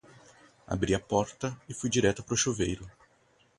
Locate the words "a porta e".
0.95-1.75